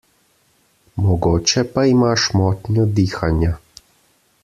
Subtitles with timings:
[1.03, 3.57] Mogoče pa imaš motnjo dihanja.